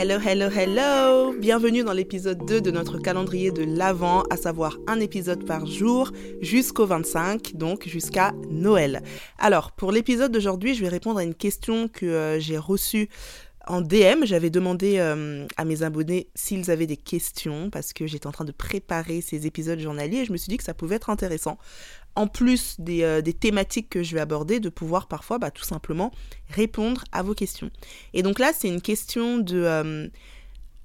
Hello, 0.00 0.20
hello, 0.24 0.48
hello. 0.48 1.34
Bienvenue 1.40 1.82
dans 1.82 1.92
l'épisode 1.92 2.46
2 2.46 2.60
de 2.60 2.70
notre 2.70 2.98
calendrier 2.98 3.50
de 3.50 3.64
l'Avent, 3.64 4.22
à 4.30 4.36
savoir 4.36 4.78
un 4.86 5.00
épisode 5.00 5.44
par 5.44 5.66
jour 5.66 6.12
jusqu'au 6.40 6.86
25, 6.86 7.56
donc 7.56 7.88
jusqu'à 7.88 8.32
Noël. 8.48 9.02
Alors, 9.40 9.72
pour 9.72 9.90
l'épisode 9.90 10.30
d'aujourd'hui, 10.30 10.74
je 10.74 10.82
vais 10.82 10.88
répondre 10.88 11.18
à 11.18 11.24
une 11.24 11.34
question 11.34 11.88
que 11.88 12.06
euh, 12.06 12.38
j'ai 12.38 12.58
reçue 12.58 13.08
en 13.66 13.80
DM, 13.80 14.24
j'avais 14.24 14.50
demandé 14.50 14.98
euh, 14.98 15.46
à 15.56 15.64
mes 15.64 15.82
abonnés 15.82 16.28
s'ils 16.34 16.70
avaient 16.70 16.86
des 16.86 16.96
questions 16.96 17.68
parce 17.68 17.92
que 17.92 18.06
j'étais 18.06 18.26
en 18.26 18.32
train 18.32 18.44
de 18.44 18.52
préparer 18.52 19.20
ces 19.20 19.46
épisodes 19.46 19.78
journaliers 19.78 20.18
et 20.18 20.24
je 20.24 20.32
me 20.32 20.36
suis 20.36 20.48
dit 20.48 20.56
que 20.56 20.64
ça 20.64 20.74
pouvait 20.74 20.96
être 20.96 21.10
intéressant 21.10 21.58
en 22.18 22.26
plus 22.26 22.76
euh, 22.88 23.22
des, 23.22 23.32
thématiques 23.32 23.90
que 23.90 24.02
je 24.02 24.14
vais 24.14 24.20
aborder, 24.20 24.58
de 24.58 24.68
pouvoir 24.68 25.06
parfois 25.06 25.38
bah, 25.38 25.52
tout 25.52 25.62
simplement 25.62 26.10
répondre 26.50 27.04
à 27.12 27.22
vos 27.22 27.34
questions. 27.34 27.70
Et 28.12 28.24
donc 28.24 28.40
là, 28.40 28.50
c'est 28.52 28.66
une 28.66 28.82
question 28.82 29.38
de 29.38 29.62
euh, 29.62 30.08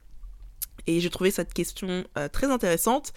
et 0.88 1.00
j'ai 1.02 1.10
trouvé 1.10 1.32
cette 1.32 1.54
question 1.54 2.06
euh, 2.18 2.28
très 2.30 2.48
intéressante. 2.48 3.14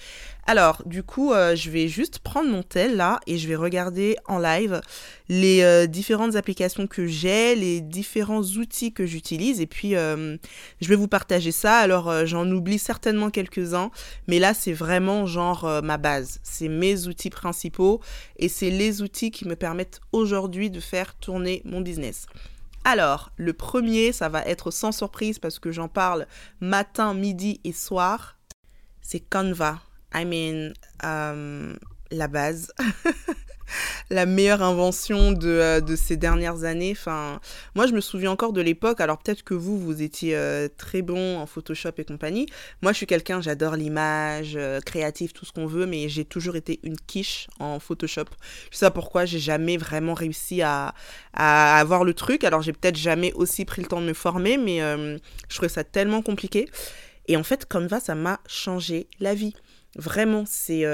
Alors, 0.47 0.83
du 0.84 1.02
coup, 1.02 1.33
euh, 1.33 1.55
je 1.55 1.70
vais 1.70 1.87
juste 1.87 2.19
prendre 2.19 2.51
mon 2.51 2.62
tel 2.62 2.97
là 2.97 3.20
et 3.27 3.38
je 3.38 3.48
vais 3.48 3.55
regarder 3.55 4.16
en 4.27 4.38
live 4.38 4.80
les 5.28 5.62
euh, 5.62 5.87
différentes 5.87 6.34
applications 6.34 6.88
que 6.88 7.06
j'ai, 7.06 7.55
les 7.55 7.80
différents 7.80 8.42
outils 8.42 8.92
que 8.92 9.06
j'utilise 9.06 9.61
et 9.61 9.66
puis 9.66 9.91
je 9.92 10.88
vais 10.88 10.97
vous 10.97 11.09
partager 11.09 11.52
ça. 11.52 11.78
Alors, 11.78 12.27
j'en 12.27 12.51
oublie 12.51 12.78
certainement 12.78 13.30
quelques-uns, 13.30 13.91
mais 14.27 14.39
là, 14.39 14.55
c'est 14.55 14.73
vraiment 14.73 15.27
genre 15.27 15.80
ma 15.83 15.98
base. 15.98 16.41
C'est 16.42 16.69
mes 16.69 17.06
outils 17.06 17.30
principaux 17.30 18.00
et 18.39 18.48
c'est 18.48 18.70
les 18.70 19.02
outils 19.02 19.30
qui 19.30 19.47
me 19.47 19.55
permettent 19.55 20.00
aujourd'hui 20.12 20.70
de 20.70 20.80
faire 20.80 21.14
tourner 21.14 21.62
mon 21.64 21.80
business. 21.80 22.27
Alors, 22.84 23.31
le 23.36 23.53
premier, 23.53 24.12
ça 24.12 24.28
va 24.28 24.42
être 24.42 24.70
sans 24.70 24.92
surprise 24.92 25.39
parce 25.39 25.59
que 25.59 25.70
j'en 25.70 25.89
parle 25.89 26.27
matin, 26.61 27.14
midi 27.14 27.61
et 27.64 27.73
soir. 27.73 28.39
C'est 29.03 29.20
Canva. 29.20 29.81
I 30.14 30.25
mean, 30.25 30.73
euh, 31.05 31.77
la 32.11 32.28
base. 32.28 32.73
la 34.11 34.27
meilleure 34.27 34.63
invention 34.63 35.33
de, 35.33 35.49
euh, 35.49 35.81
de, 35.81 35.97
ces 35.97 36.17
dernières 36.17 36.65
années. 36.65 36.93
Enfin, 36.93 37.41
moi, 37.75 37.87
je 37.87 37.93
me 37.93 38.01
souviens 38.01 38.31
encore 38.31 38.53
de 38.53 38.61
l'époque. 38.61 39.01
Alors, 39.01 39.19
peut-être 39.19 39.43
que 39.43 39.55
vous, 39.55 39.79
vous 39.79 40.03
étiez 40.03 40.37
euh, 40.37 40.69
très 40.77 41.03
bon 41.03 41.39
en 41.39 41.47
Photoshop 41.47 41.91
et 41.98 42.05
compagnie. 42.05 42.47
Moi, 42.83 42.93
je 42.93 42.98
suis 42.98 43.07
quelqu'un, 43.07 43.41
j'adore 43.41 43.77
l'image, 43.77 44.55
euh, 44.57 44.81
créatif, 44.81 45.33
tout 45.33 45.45
ce 45.45 45.53
qu'on 45.53 45.67
veut, 45.67 45.87
mais 45.87 46.09
j'ai 46.09 46.25
toujours 46.25 46.57
été 46.57 46.81
une 46.83 46.97
quiche 46.97 47.48
en 47.59 47.79
Photoshop. 47.79 48.27
Je 48.71 48.77
sais 48.77 48.87
pas 48.87 48.91
pourquoi, 48.91 49.25
j'ai 49.25 49.39
jamais 49.39 49.77
vraiment 49.77 50.15
réussi 50.15 50.63
à, 50.63 50.95
à 51.35 51.79
avoir 51.79 52.05
le 52.05 52.15
truc. 52.15 52.45
Alors, 52.45 52.63
j'ai 52.63 52.73
peut-être 52.73 52.97
jamais 52.97 53.33
aussi 53.35 53.65
pris 53.65 53.83
le 53.83 53.89
temps 53.89 54.01
de 54.01 54.07
me 54.07 54.15
former, 54.15 54.57
mais 54.57 54.81
je 54.81 55.55
trouvais 55.55 55.69
ça 55.69 55.85
tellement 55.85 56.23
compliqué. 56.23 56.69
Et 57.29 57.37
en 57.37 57.43
fait, 57.43 57.67
Canva, 57.67 58.01
ça 58.01 58.15
m'a 58.15 58.41
changé 58.47 59.07
la 59.21 59.35
vie. 59.35 59.55
Vraiment, 59.97 60.45
c'est 60.47 60.85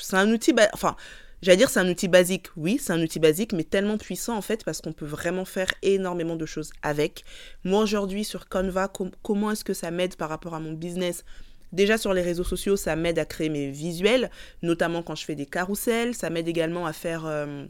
c'est 0.00 0.16
un 0.16 0.30
outil. 0.32 0.52
Bah, 0.52 0.68
enfin, 0.72 0.96
J'allais 1.42 1.58
dire 1.58 1.68
c'est 1.68 1.80
un 1.80 1.88
outil 1.88 2.08
basique. 2.08 2.48
Oui, 2.56 2.78
c'est 2.80 2.92
un 2.92 3.02
outil 3.02 3.18
basique, 3.18 3.52
mais 3.52 3.64
tellement 3.64 3.98
puissant 3.98 4.36
en 4.36 4.42
fait 4.42 4.64
parce 4.64 4.80
qu'on 4.80 4.92
peut 4.92 5.06
vraiment 5.06 5.44
faire 5.44 5.72
énormément 5.82 6.36
de 6.36 6.46
choses 6.46 6.70
avec. 6.82 7.24
Moi 7.64 7.80
aujourd'hui 7.80 8.24
sur 8.24 8.48
Canva, 8.48 8.90
comment 9.22 9.50
est-ce 9.50 9.64
que 9.64 9.74
ça 9.74 9.90
m'aide 9.90 10.16
par 10.16 10.28
rapport 10.28 10.54
à 10.54 10.60
mon 10.60 10.72
business? 10.72 11.24
Déjà 11.72 11.98
sur 11.98 12.14
les 12.14 12.22
réseaux 12.22 12.44
sociaux, 12.44 12.76
ça 12.76 12.96
m'aide 12.96 13.18
à 13.18 13.24
créer 13.24 13.48
mes 13.48 13.70
visuels, 13.70 14.30
notamment 14.62 15.02
quand 15.02 15.14
je 15.14 15.24
fais 15.24 15.34
des 15.34 15.46
carousels. 15.46 16.14
Ça 16.14 16.30
m'aide 16.30 16.48
également 16.48 16.86
à 16.86 16.92
faire... 16.92 17.26
Euh, 17.26 17.66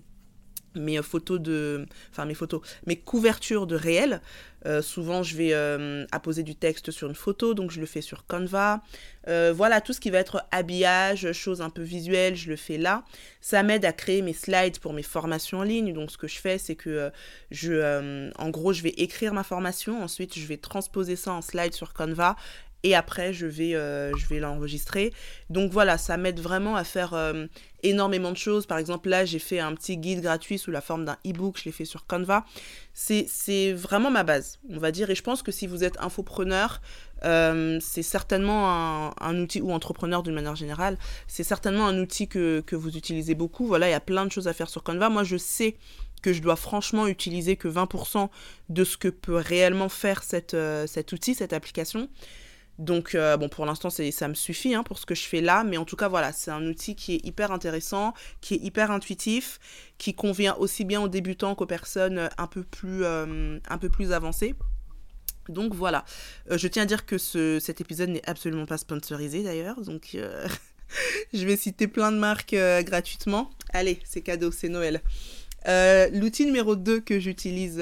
mes 0.79 1.03
photos 1.03 1.41
de 1.41 1.87
enfin 2.11 2.25
mes 2.25 2.35
photos 2.35 2.61
mes 2.87 2.97
couvertures 2.97 3.67
de 3.67 3.77
réel. 3.77 4.21
Euh, 4.65 4.83
souvent 4.83 5.23
je 5.23 5.37
vais 5.37 5.51
euh, 5.53 6.07
apposer 6.11 6.43
du 6.43 6.57
texte 6.57 6.91
sur 6.91 7.09
une 7.09 7.15
photo 7.15 7.55
donc 7.55 7.71
je 7.71 7.79
le 7.79 7.87
fais 7.87 8.01
sur 8.01 8.27
Canva. 8.27 8.83
Euh, 9.29 9.53
voilà 9.55 9.81
tout 9.81 9.93
ce 9.93 10.01
qui 10.01 10.11
va 10.11 10.19
être 10.19 10.45
habillage 10.51 11.31
choses 11.33 11.61
un 11.61 11.71
peu 11.71 11.83
visuelles 11.83 12.37
je 12.37 12.49
le 12.49 12.57
fais 12.57 12.79
là. 12.79 13.05
Ça 13.41 13.63
m'aide 13.63 13.85
à 13.85 13.93
créer 13.93 14.23
mes 14.23 14.33
slides 14.33 14.79
pour 14.81 14.93
mes 14.93 15.03
formations 15.03 15.59
en 15.59 15.63
ligne. 15.63 15.93
Donc 15.93 16.11
ce 16.11 16.19
que 16.19 16.27
je 16.27 16.39
fais 16.39 16.59
c'est 16.59 16.75
que 16.75 17.11
je 17.51 18.31
en 18.37 18.51
gros 18.51 18.73
je 18.73 18.83
vais 18.83 18.95
écrire 18.97 19.35
ma 19.35 19.45
formation. 19.45 20.03
Ensuite 20.03 20.39
je 20.39 20.47
vais 20.47 20.57
transposer 20.57 21.17
ça 21.17 21.33
en 21.33 21.43
slide 21.43 21.75
sur 21.75 21.93
Canva 21.93 22.37
et 22.83 22.95
après 22.95 23.33
je 23.33 23.47
vais, 23.47 23.75
euh, 23.75 24.13
vais 24.29 24.39
l'enregistrer. 24.39 25.13
Donc 25.51 25.73
voilà, 25.73 25.99
ça 25.99 26.17
m'aide 26.17 26.41
vraiment 26.41 26.77
à 26.77 26.85
faire 26.85 27.15
euh, 27.15 27.47
énormément 27.83 28.31
de 28.31 28.37
choses. 28.37 28.67
Par 28.67 28.79
exemple, 28.79 29.09
là, 29.09 29.25
j'ai 29.25 29.39
fait 29.39 29.59
un 29.59 29.75
petit 29.75 29.97
guide 29.97 30.21
gratuit 30.21 30.59
sous 30.59 30.71
la 30.71 30.81
forme 30.81 31.05
d'un 31.05 31.17
e-book, 31.27 31.59
je 31.59 31.65
l'ai 31.65 31.73
fait 31.73 31.85
sur 31.85 32.07
Canva. 32.07 32.45
C'est 32.95 33.73
vraiment 33.73 34.11
ma 34.11 34.25
base, 34.25 34.59
on 34.71 34.79
va 34.79 34.91
dire. 34.93 35.11
Et 35.11 35.15
je 35.15 35.23
pense 35.23 35.43
que 35.43 35.53
si 35.53 35.67
vous 35.67 35.85
êtes 35.85 35.99
infopreneur, 36.01 36.81
euh, 37.25 37.79
c'est 37.81 38.03
certainement 38.03 38.71
un, 38.71 39.15
un, 39.21 39.39
outil, 39.41 39.61
ou 39.61 39.73
entrepreneur 39.73 40.23
d'une 40.23 40.35
manière 40.35 40.57
générale, 40.57 40.99
c'est 41.27 41.45
certainement 41.45 41.87
un 41.87 41.99
outil 41.99 42.29
que, 42.29 42.63
que 42.67 42.77
vous 42.77 42.97
utilisez 42.97 43.35
beaucoup. 43.35 43.67
Voilà, 43.67 43.89
il 43.89 43.93
y 43.93 43.95
a 43.95 44.01
plein 44.01 44.25
de 44.25 44.33
choses 44.33 44.49
à 44.49 44.53
faire 44.53 44.69
sur 44.69 44.83
Canva. 44.83 45.09
Moi, 45.09 45.25
je 45.25 45.37
sais 45.37 45.77
que 46.23 46.33
je 46.33 46.41
dois 46.41 46.57
franchement 46.57 47.07
utiliser 47.07 47.57
que 47.57 47.69
20% 47.69 48.31
de 48.69 48.85
ce 48.85 48.97
que 48.97 49.09
peut 49.09 49.37
réellement 49.37 49.89
faire 49.89 50.23
cette, 50.23 50.57
cet 50.87 51.13
outil, 51.13 51.35
cette 51.35 51.53
application. 51.53 52.09
Donc, 52.79 53.15
euh, 53.15 53.37
bon, 53.37 53.49
pour 53.49 53.65
l'instant, 53.65 53.89
ça 53.91 54.29
me 54.29 54.35
suffit 54.35 54.75
hein, 54.75 54.83
pour 54.83 54.99
ce 54.99 55.07
que 55.07 55.15
je 55.15 55.25
fais 55.25 55.41
là. 55.41 55.65
Mais 55.65 55.77
en 55.77 55.85
tout 55.85 55.97
cas, 55.97 56.09
voilà, 56.09 56.33
c'est 56.33 56.51
un 56.51 56.67
outil 56.67 56.95
qui 56.95 57.15
est 57.15 57.25
hyper 57.25 57.53
intéressant, 57.53 58.13
qui 58.41 58.55
est 58.55 58.59
hyper 58.59 58.91
intuitif, 58.91 59.59
qui 59.99 60.15
convient 60.15 60.55
aussi 60.57 60.85
bien 60.85 61.01
aux 61.01 61.09
débutants 61.09 61.55
qu'aux 61.55 61.67
personnes 61.67 62.19
euh, 62.19 62.29
un 62.39 62.47
peu 62.47 62.63
plus, 62.63 63.05
euh, 63.05 63.59
un 63.69 63.79
peu 63.79 63.89
plus 63.89 64.13
avancées. 64.13 64.55
Donc 65.49 65.75
voilà, 65.75 66.05
je 66.51 66.67
tiens 66.67 66.83
à 66.83 66.87
dire 66.87 67.07
que 67.07 67.19
ce, 67.19 67.61
cet 67.61 67.81
épisode 67.81 68.09
n'est 68.09 68.29
absolument 68.29 68.67
pas 68.67 68.79
sponsorisé 68.79 69.45
d'ailleurs. 69.45 69.81
Donc 69.81 70.17
je 71.33 71.47
vais 71.47 71.57
citer 71.57 71.87
plein 71.87 72.11
de 72.11 72.17
marques 72.17 72.57
gratuitement. 72.81 73.53
Allez, 73.73 74.01
c'est 74.05 74.23
cadeau, 74.23 74.51
c'est 74.51 74.69
Noël. 74.69 75.03
L'outil 76.13 76.47
numéro 76.47 76.75
2 76.75 76.99
que 76.99 77.21
j'utilise 77.21 77.81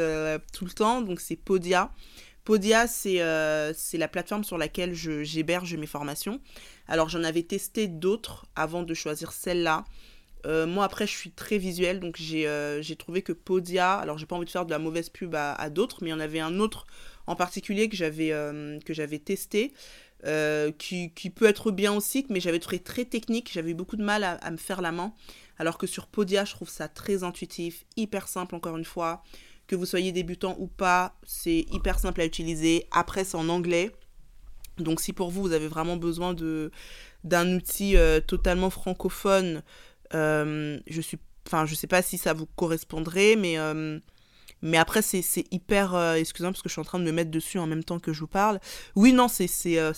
tout 0.52 0.66
le 0.66 0.72
temps, 0.72 1.00
donc 1.00 1.20
c'est 1.20 1.36
Podia. 1.36 1.90
Podia, 2.44 2.84
euh, 3.06 3.72
c'est 3.74 3.98
la 3.98 4.08
plateforme 4.08 4.44
sur 4.44 4.58
laquelle 4.58 4.94
j'héberge 4.94 5.74
mes 5.76 5.86
formations. 5.86 6.40
Alors 6.86 7.08
j'en 7.08 7.24
avais 7.24 7.42
testé 7.42 7.88
d'autres 7.88 8.46
avant 8.54 8.82
de 8.82 8.92
choisir 8.92 9.32
celle-là. 9.32 9.84
Euh, 10.46 10.66
moi 10.66 10.84
après 10.84 11.06
je 11.06 11.12
suis 11.12 11.30
très 11.30 11.56
visuelle 11.56 12.00
donc 12.00 12.18
euh, 12.20 12.82
j'ai 12.82 12.96
trouvé 12.96 13.22
que 13.22 13.32
Podia, 13.32 13.94
alors 13.94 14.18
j'ai 14.18 14.26
pas 14.26 14.36
envie 14.36 14.44
de 14.44 14.50
faire 14.50 14.66
de 14.66 14.70
la 14.70 14.78
mauvaise 14.78 15.08
pub 15.08 15.34
à, 15.34 15.70
d'autres, 15.70 15.98
mais 16.02 16.10
il 16.10 16.12
y 16.12 16.14
en 16.14 16.20
avait 16.20 16.40
un 16.40 16.60
autre 16.60 16.86
en 17.26 17.34
particulier 17.34 17.88
que 17.88 17.96
j'avais 17.96 19.18
testé. 19.18 19.72
Qui, 20.78 21.12
qui, 21.12 21.28
peut 21.28 21.44
être 21.44 21.70
bien 21.70 21.92
aussi, 21.92 22.24
mais 22.30 22.40
j'avais 22.40 22.58
trouvé 22.58 22.78
très 22.78 23.04
technique, 23.04 23.50
j'avais 23.52 23.74
beaucoup 23.74 23.96
de 23.96 24.02
mal 24.02 24.24
à, 24.24 24.50
me 24.50 24.56
faire 24.56 24.80
la 24.80 24.90
main. 24.90 25.12
Alors 25.58 25.76
que 25.76 25.86
sur 25.86 26.06
Podia, 26.06 26.46
je 26.46 26.52
trouve 26.52 26.70
ça 26.70 26.88
très 26.88 27.24
intuitif, 27.24 27.84
hyper 27.98 28.26
simple 28.26 28.54
encore 28.54 28.78
une 28.78 28.86
fois. 28.86 29.22
Que 29.74 29.78
vous 29.80 29.86
soyez 29.86 30.12
débutant 30.12 30.54
ou 30.60 30.68
pas, 30.68 31.16
c'est 31.26 31.66
hyper 31.72 31.98
simple 31.98 32.20
à 32.20 32.24
utiliser. 32.24 32.86
Après, 32.92 33.24
c'est 33.24 33.36
en 33.36 33.48
anglais. 33.48 33.90
Donc 34.78 35.00
si 35.00 35.12
pour 35.12 35.32
vous, 35.32 35.42
vous 35.42 35.52
avez 35.52 35.66
vraiment 35.66 35.96
besoin 35.96 36.32
de 36.32 36.70
d'un 37.24 37.56
outil 37.56 37.96
euh, 37.96 38.20
totalement 38.20 38.70
francophone, 38.70 39.64
euh, 40.14 40.78
je 40.86 41.00
suis 41.00 41.18
enfin 41.48 41.66
je 41.66 41.74
sais 41.74 41.88
pas 41.88 42.02
si 42.02 42.18
ça 42.18 42.34
vous 42.34 42.46
correspondrait 42.46 43.34
mais 43.34 43.58
euh, 43.58 43.98
mais 44.62 44.76
après 44.76 45.02
c'est 45.02 45.24
hyper 45.50 46.14
excusez-moi 46.14 46.52
parce 46.52 46.62
que 46.62 46.68
je 46.68 46.74
suis 46.74 46.80
en 46.80 46.84
train 46.84 47.00
de 47.00 47.04
me 47.04 47.10
mettre 47.10 47.32
dessus 47.32 47.58
en 47.58 47.66
même 47.66 47.82
temps 47.82 47.98
que 47.98 48.12
je 48.12 48.20
vous 48.20 48.28
parle 48.28 48.60
oui 48.94 49.12
non 49.12 49.26
c'est 49.26 49.48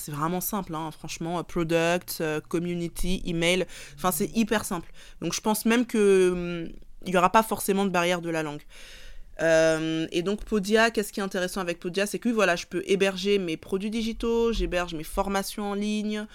vraiment 0.08 0.40
simple 0.40 0.74
hein, 0.74 0.90
franchement 0.90 1.44
product 1.44 2.22
community 2.48 3.22
email 3.26 3.66
enfin 3.94 4.10
c'est 4.10 4.30
hyper 4.34 4.64
simple 4.64 4.90
donc 5.20 5.34
je 5.34 5.40
pense 5.40 5.66
même 5.66 5.86
que 5.86 6.30
hum, 6.32 6.72
il 7.04 7.14
y 7.14 7.16
aura 7.16 7.30
pas 7.30 7.42
forcément 7.42 7.84
de 7.84 7.90
barrière 7.90 8.22
de 8.22 8.30
la 8.30 8.42
langue 8.42 8.62
euh, 9.42 10.06
et 10.12 10.22
donc 10.22 10.44
Podia, 10.44 10.90
qu'est-ce 10.90 11.12
qui 11.12 11.20
est 11.20 11.22
intéressant 11.22 11.60
avec 11.60 11.78
Podia, 11.78 12.06
c'est 12.06 12.18
que 12.18 12.28
voilà, 12.28 12.56
je 12.56 12.66
peux 12.66 12.82
héberger 12.86 13.38
mes 13.38 13.56
produits 13.56 13.90
digitaux, 13.90 14.52
j'héberge 14.52 14.94
mes 14.94 15.04
formations 15.04 15.70
en 15.70 15.74
ligne. 15.74 16.26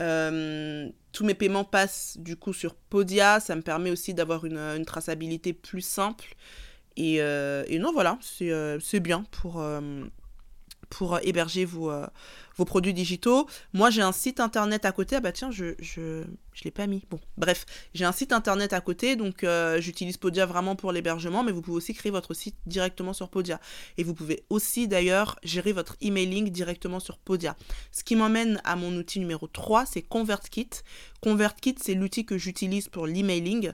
Euh, 0.00 0.88
tous 1.12 1.24
mes 1.24 1.34
paiements 1.34 1.64
passent 1.64 2.16
du 2.18 2.36
coup 2.36 2.52
sur 2.52 2.74
Podia, 2.74 3.40
ça 3.40 3.54
me 3.54 3.62
permet 3.62 3.90
aussi 3.90 4.14
d'avoir 4.14 4.44
une, 4.44 4.84
traçabilité 4.84 5.52
plus 5.52 5.82
simple. 5.82 6.34
Et, 6.96 7.20
euh, 7.20 7.64
et 7.68 7.78
non, 7.78 7.92
voilà, 7.92 8.18
c'est 8.20 9.00
bien 9.00 9.24
pour, 9.30 9.62
pour 10.90 11.18
héberger 11.22 11.64
vos, 11.64 11.90
vos 12.56 12.64
produits 12.64 12.94
digitaux. 12.94 13.46
Moi, 13.72 13.90
j'ai 13.90 14.02
un 14.02 14.12
site 14.12 14.40
internet 14.40 14.84
à 14.84 14.92
côté. 14.92 15.16
Ah 15.16 15.20
bah 15.20 15.32
tiens, 15.32 15.50
je 15.50 15.74
je, 15.78 16.24
je 16.52 16.64
l'ai 16.64 16.70
pas 16.70 16.86
mis. 16.86 17.04
Bon, 17.10 17.18
bref, 17.38 17.64
j'ai 17.94 18.04
un 18.04 18.12
site 18.12 18.32
internet 18.32 18.72
à 18.72 18.80
côté, 18.80 19.16
donc 19.16 19.44
euh, 19.44 19.80
j'utilise 19.80 20.16
Podia 20.16 20.46
vraiment 20.46 20.76
pour 20.76 20.92
l'hébergement, 20.92 21.42
mais 21.42 21.52
vous 21.52 21.62
pouvez 21.62 21.78
aussi 21.78 21.94
créer 21.94 22.12
votre 22.12 22.34
site 22.34 22.56
directement 22.66 23.12
sur 23.12 23.28
Podia. 23.28 23.60
Et 23.96 24.04
vous 24.04 24.14
pouvez 24.14 24.44
aussi 24.50 24.88
d'ailleurs 24.88 25.38
gérer 25.42 25.72
votre 25.72 25.96
emailing 26.00 26.50
directement 26.50 27.00
sur 27.00 27.18
Podia. 27.18 27.56
Ce 27.92 28.04
qui 28.04 28.16
m'emmène 28.16 28.60
à 28.64 28.76
mon 28.76 28.94
outil 28.96 29.20
numéro 29.20 29.46
3, 29.46 29.86
c'est 29.86 30.02
ConvertKit. 30.02 30.70
ConvertKit, 31.22 31.76
c'est 31.80 31.94
l'outil 31.94 32.24
que 32.24 32.36
j'utilise 32.36 32.88
pour 32.88 33.06
l'emailing. 33.06 33.72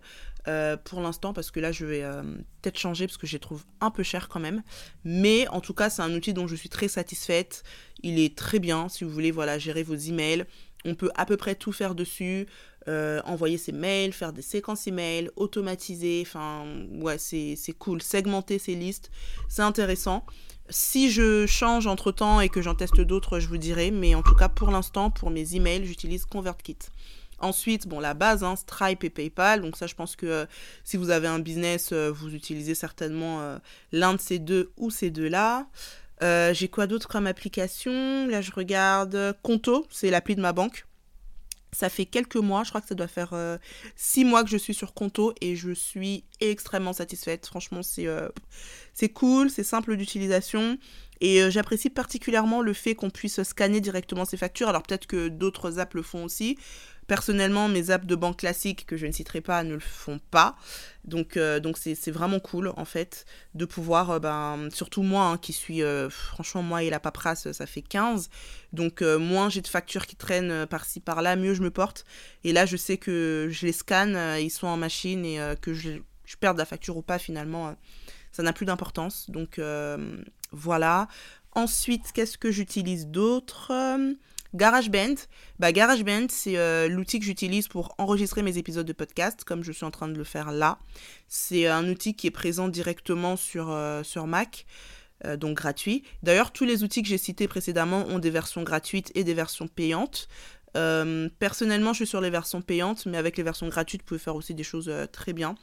Euh, 0.48 0.76
pour 0.76 1.00
l'instant 1.00 1.32
parce 1.32 1.50
que 1.50 1.58
là 1.58 1.72
je 1.72 1.84
vais 1.84 2.04
euh, 2.04 2.22
peut-être 2.62 2.78
changer 2.78 3.08
parce 3.08 3.16
que 3.16 3.26
je 3.26 3.32
les 3.32 3.40
trouve 3.40 3.64
un 3.81 3.90
peu 3.90 4.04
cher 4.04 4.28
quand 4.28 4.38
même. 4.38 4.62
Mais 5.04 5.48
en 5.48 5.60
tout 5.60 5.75
cas 5.75 5.90
c'est 5.90 6.02
un 6.02 6.14
outil 6.14 6.34
dont 6.34 6.46
je 6.46 6.54
suis 6.54 6.69
très 6.69 6.87
satisfaite. 6.87 7.64
Il 8.02 8.20
est 8.20 8.37
très 8.37 8.60
bien 8.60 8.88
si 8.88 9.02
vous 9.02 9.10
voulez 9.10 9.32
voilà 9.32 9.58
gérer 9.58 9.82
vos 9.82 9.96
emails. 9.96 10.44
On 10.84 10.94
peut 10.94 11.10
à 11.16 11.26
peu 11.26 11.37
près 11.37 11.56
tout 11.56 11.72
faire 11.72 11.96
dessus. 11.96 12.46
Euh, 12.88 13.20
envoyer 13.25 13.58
ses 13.58 13.72
mails, 13.72 14.12
faire 14.12 14.32
des 14.32 14.43
séquences 14.43 14.87
emails, 14.87 15.28
automatiser, 15.34 16.22
enfin 16.25 16.64
ouais 16.93 17.19
c'est 17.19 17.56
cool, 17.76 18.00
segmenter 18.00 18.60
ses 18.60 18.76
listes, 18.76 19.10
c'est 19.48 19.62
intéressant. 19.62 20.25
Si 20.69 21.10
je 21.10 21.46
change 21.46 21.88
entre 21.88 22.12
temps 22.12 22.40
et 22.40 22.48
que 22.48 22.62
j'en 22.62 22.76
teste 22.76 23.00
d'autres, 23.00 23.40
je 23.40 23.48
vous 23.48 23.56
dirai, 23.56 23.90
mais 23.90 24.14
en 24.14 24.22
tout 24.22 24.37
cas 24.37 24.48
pour 24.48 24.70
l'instant, 24.70 25.10
pour 25.10 25.31
mes 25.31 25.56
emails, 25.56 25.84
j'utilise 25.84 26.26
ConvertKit. 26.26 26.78
Ensuite, 27.38 27.86
bon, 27.86 28.00
la 28.00 28.14
base, 28.14 28.42
hein, 28.42 28.56
Stripe 28.56 29.04
et 29.04 29.10
PayPal. 29.10 29.60
Donc 29.60 29.76
ça, 29.76 29.86
je 29.86 29.94
pense 29.94 30.16
que 30.16 30.26
euh, 30.26 30.46
si 30.84 30.96
vous 30.96 31.10
avez 31.10 31.28
un 31.28 31.38
business, 31.38 31.90
euh, 31.92 32.10
vous 32.10 32.34
utilisez 32.34 32.74
certainement 32.74 33.40
euh, 33.40 33.58
l'un 33.92 34.14
de 34.14 34.20
ces 34.20 34.38
deux 34.38 34.72
ou 34.76 34.90
ces 34.90 35.10
deux-là. 35.10 35.66
J'ai 36.22 36.68
quoi 36.68 36.86
d'autre 36.86 37.08
comme 37.08 37.26
application? 37.26 38.26
Là, 38.26 38.40
je 38.40 38.50
regarde 38.52 39.36
Conto, 39.42 39.86
c'est 39.90 40.08
l'appli 40.10 40.34
de 40.34 40.40
ma 40.40 40.54
banque. 40.54 40.86
Ça 41.72 41.90
fait 41.90 42.06
quelques 42.06 42.36
mois, 42.36 42.64
je 42.64 42.70
crois 42.70 42.80
que 42.80 42.88
ça 42.88 42.94
doit 42.94 43.06
faire 43.06 43.34
six 43.96 44.24
mois 44.24 44.42
que 44.42 44.48
je 44.48 44.56
suis 44.56 44.72
sur 44.72 44.94
Conto 44.94 45.34
et 45.42 45.56
je 45.56 45.72
suis 45.72 46.24
extrêmement 46.40 46.94
satisfaite. 46.94 47.46
Franchement, 47.46 47.82
c'est 47.82 49.08
cool, 49.10 49.50
c'est 49.50 49.62
simple 49.62 49.94
d'utilisation. 49.98 50.78
Et 51.20 51.50
j'apprécie 51.50 51.90
particulièrement 51.90 52.62
le 52.62 52.72
fait 52.72 52.94
qu'on 52.94 53.10
puisse 53.10 53.42
scanner 53.42 53.82
directement 53.82 54.24
ses 54.24 54.38
factures. 54.38 54.70
Alors 54.70 54.82
peut-être 54.84 55.06
que 55.06 55.28
d'autres 55.28 55.78
apps 55.78 55.94
le 55.94 56.02
font 56.02 56.24
aussi. 56.24 56.56
Personnellement, 57.06 57.69
mes 57.69 57.91
apps 57.91 58.06
de 58.06 58.17
banque 58.17 58.38
classiques, 58.38 58.85
que 58.85 58.97
je 58.97 59.06
ne 59.06 59.12
citerai 59.12 59.41
pas, 59.41 59.62
ne 59.62 59.75
le 59.75 59.81
font 59.81 60.19
pas. 60.31 60.56
Donc, 61.05 61.37
euh, 61.37 61.61
c'est 61.75 62.11
vraiment 62.11 62.41
cool, 62.41 62.73
en 62.76 62.85
fait, 62.85 63.26
de 63.55 63.64
pouvoir, 63.64 64.11
euh, 64.11 64.19
ben, 64.19 64.69
surtout 64.73 65.03
moi, 65.03 65.26
hein, 65.26 65.38
qui 65.38 65.53
suis, 65.53 65.82
euh, 65.82 66.11
franchement, 66.11 66.62
moi 66.62 66.82
et 66.82 66.91
la 66.91 66.99
paperasse, 66.99 67.53
ça 67.53 67.67
fait 67.67 67.82
15. 67.82 68.29
Donc, 68.73 69.03
moins 69.03 69.49
j'ai 69.49 69.61
de 69.61 69.69
factures 69.69 70.06
qui 70.06 70.17
traînent 70.17 70.67
par-ci, 70.67 71.00
par-là, 71.00 71.37
mieux 71.37 71.55
je 71.55 71.62
me 71.62 71.70
porte. 71.70 72.05
Et 72.43 72.53
là, 72.53 72.67
je 72.67 72.76
sais 72.76 72.97
que 72.97 73.49
je 73.50 73.67
les 73.67 73.73
scanne, 73.73 74.19
ils 74.41 74.50
sont 74.50 74.67
en 74.67 74.76
machine 74.76 75.25
et 75.25 75.38
que 75.62 75.73
je, 75.73 75.91
je 76.25 76.37
perde 76.37 76.58
la 76.58 76.64
facture 76.64 76.97
ou 76.97 77.03
pas, 77.03 77.19
finalement, 77.19 77.76
ça 78.32 78.43
n'a 78.43 78.53
plus 78.53 78.67
d'importance. 78.67 79.31
Donc, 79.31 79.61
voilà. 80.50 81.08
Ensuite, 81.53 82.12
qu'est-ce 82.12 82.37
que 82.37 82.50
j'utilise 82.50 83.06
d'autre? 83.06 83.73
GarageBand, 84.54 85.14
bah 85.58 85.72
GarageBand, 85.72 86.26
c'est 86.28 86.56
euh, 86.56 86.88
l'outil 86.88 87.19
que 87.19 87.25
j'utilise 87.25 87.69
pour 87.69 87.94
enregistrer 87.98 88.43
mes 88.43 88.58
épisodes 88.58 88.87
de 88.87 88.93
podcast, 88.93 89.44
comme 89.44 89.62
je 89.62 89.72
suis 89.72 89.84
en 89.84 89.90
train 89.90 90.08
de 90.08 90.16
le 90.16 90.25
faire 90.25 90.52
là. 90.52 90.78
C'est 91.28 91.66
un 91.66 91.88
outil 91.88 92.14
qui 92.14 92.26
est 92.26 92.32
présent 92.32 92.69
directement 92.69 93.37
sur, 93.37 93.70
euh, 93.70 94.02
sur 94.02 94.26
Mac, 94.26 94.66
euh, 95.25 95.37
donc 95.37 95.56
gratuit. 95.56 96.02
D'ailleurs, 96.22 96.52
tous 96.52 96.64
les 96.64 96.84
outils 96.84 97.02
que 97.02 97.08
j'ai 97.08 97.19
cités 97.19 97.48
précédemment 97.48 98.06
ont 98.06 98.19
des 98.19 98.31
versions 98.31 98.62
gratuites 98.62 99.12
et 99.14 99.25
des 99.25 99.34
versions 99.34 99.69
payantes. 99.69 100.28
personnellement, 101.38 101.94
je 101.94 102.04
suis 102.04 102.06
sur 102.06 102.20
les 102.20 102.28
versions 102.28 102.60
payantes, 102.60 103.06
mais 103.06 103.16
avec 103.16 103.38
les 103.38 103.43
versions 103.43 103.66
gratuites, 103.69 104.02
vous 104.02 104.08
pouvez 104.08 104.20
faire 104.20 104.37
aussi 104.37 104.54
des 104.54 104.62
choses 104.62 104.93
très 105.10 105.32
bien. 105.32 105.54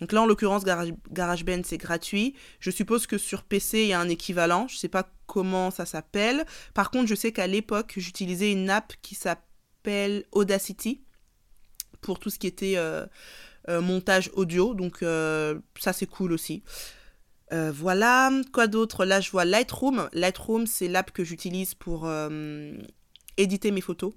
Donc 0.00 0.12
là, 0.12 0.22
en 0.22 0.26
l'occurrence, 0.26 0.64
Garage, 0.64 0.92
GarageBand, 1.12 1.62
c'est 1.64 1.78
gratuit. 1.78 2.34
Je 2.60 2.70
suppose 2.70 3.06
que 3.06 3.16
sur 3.16 3.44
PC, 3.44 3.82
il 3.82 3.88
y 3.88 3.92
a 3.92 4.00
un 4.00 4.08
équivalent. 4.08 4.66
Je 4.68 4.74
ne 4.74 4.78
sais 4.78 4.88
pas 4.88 5.08
comment 5.26 5.70
ça 5.70 5.86
s'appelle. 5.86 6.46
Par 6.74 6.90
contre, 6.90 7.06
je 7.06 7.14
sais 7.14 7.32
qu'à 7.32 7.46
l'époque, 7.46 7.94
j'utilisais 7.96 8.52
une 8.52 8.70
app 8.70 8.92
qui 9.02 9.14
s'appelle 9.14 10.24
Audacity 10.32 11.02
pour 12.00 12.18
tout 12.18 12.30
ce 12.30 12.38
qui 12.38 12.46
était 12.46 12.76
euh, 12.76 13.06
euh, 13.68 13.80
montage 13.80 14.30
audio. 14.34 14.74
Donc 14.74 15.02
euh, 15.02 15.58
ça, 15.78 15.92
c'est 15.92 16.06
cool 16.06 16.32
aussi. 16.32 16.62
voilà, 17.50 18.30
quoi 18.52 18.66
d'autre? 18.66 19.04
Là, 19.04 19.20
je 19.20 19.30
vois 19.30 19.44
Lightroom. 19.44 20.08
Lightroom, 20.12 20.66
c'est 20.66 20.88
l'app 20.88 21.10
que 21.10 21.24
j'utilise 21.24 21.74
pour 21.74 22.08
éditer 23.36 23.70
mes 23.70 23.80
photos. 23.80 24.12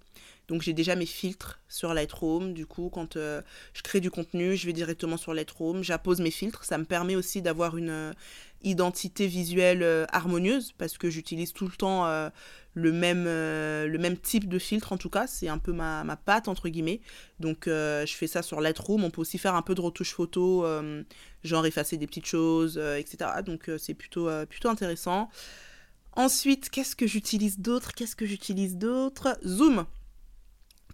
Donc 0.50 0.64
j'ai 0.64 0.74
déjà 0.74 0.96
mes 0.96 1.06
filtres 1.06 1.60
sur 1.70 1.94
Lightroom. 1.94 2.54
Du 2.54 2.66
coup, 2.66 2.90
quand 2.92 3.16
euh, 3.16 3.42
je 3.74 3.84
crée 3.84 4.02
du 4.02 4.10
contenu, 4.10 4.58
je 4.58 4.66
vais 4.66 4.74
directement 4.74 5.16
sur 5.16 5.34
Lightroom, 5.34 5.84
j'appose 5.84 6.20
mes 6.20 6.32
filtres. 6.32 6.66
Ça 6.66 6.78
me 6.80 6.86
permet 6.86 7.16
aussi 7.16 7.44
d'avoir 7.44 7.78
une 7.78 7.92
euh, 7.92 8.14
identité 8.64 9.28
visuelle 9.28 9.84
euh, 9.84 10.06
harmonieuse 10.12 10.74
parce 10.78 10.98
que 10.98 11.10
j'utilise 11.10 11.54
tout 11.54 11.66
le 11.66 11.74
temps 11.74 12.30
le, 12.74 12.92
même, 12.92 13.26
le 13.26 13.98
même 14.00 14.18
type 14.18 14.50
de 14.50 14.58
filtre 14.58 14.92
en 14.92 14.98
tout 14.98 15.10
cas. 15.10 15.28
C'est 15.28 15.48
un 15.48 15.60
peu 15.60 15.72
ma, 15.72 16.04
ma 16.04 16.18
patte 16.18 16.48
entre 16.48 16.68
guillemets. 16.68 17.02
Donc 17.40 17.66
je 17.68 18.14
fais 18.14 18.28
ça 18.28 18.42
sur 18.42 18.60
Lightroom. 18.60 19.04
On 19.04 19.12
peut 19.12 19.22
aussi 19.22 19.38
faire 19.38 19.54
un 19.54 19.62
peu 19.62 19.76
de 19.76 19.82
retouche 19.82 20.14
photo, 20.14 20.66
genre 21.44 21.66
effacer 21.68 21.98
des 21.98 22.08
petites 22.08 22.26
choses, 22.26 22.78
etc. 22.78 23.30
Donc 23.46 23.70
c'est 23.78 23.94
plutôt, 23.94 24.30
plutôt 24.48 24.70
intéressant. 24.70 25.30
Ensuite, 26.14 26.70
qu'est-ce 26.70 26.96
que 26.96 27.08
j'utilise 27.08 27.60
d'autre? 27.60 27.94
Qu'est-ce 27.94 28.16
que 28.16 28.26
j'utilise 28.26 28.78
d'autre? 28.78 29.38
Zoom. 29.46 29.86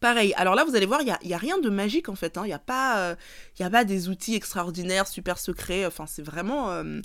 Pareil, 0.01 0.33
alors 0.35 0.55
là 0.55 0.65
vous 0.65 0.75
allez 0.75 0.85
voir, 0.85 1.01
il 1.01 1.05
n'y 1.05 1.33
a, 1.33 1.35
a, 1.35 1.39
rien 1.39 1.57
de 1.57 1.69
magique 1.69 2.09
en 2.09 2.15
fait, 2.15 2.37
hein. 2.37 2.41
il 2.43 2.47
n'y 2.47 2.53
a, 2.53 2.59
pas, 2.59 2.99
euh, 2.99 3.15
a 3.61 3.69
pas 3.69 3.85
des 3.85 4.09
outils 4.09 4.35
extraordinaires, 4.35 5.07
super 5.07 5.39
secrets, 5.39 5.85
enfin 5.85 6.05
c'est 6.05 6.21
vraiment 6.21 6.69
euh, 6.69 6.99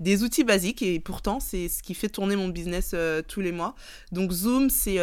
des 0.00 0.24
outils 0.24 0.42
basiques 0.42 0.82
et 0.82 0.98
pourtant 0.98 1.38
c'est 1.38 1.68
ce 1.68 1.84
qui 1.84 1.94
fait 1.94 2.08
tourner 2.08 2.34
mon 2.34 2.48
business 2.48 2.90
euh, 2.94 3.22
tous 3.26 3.42
les 3.42 3.52
mois. 3.52 3.76
Donc 4.10 4.32
Zoom 4.32 4.70
c'est 4.70 4.96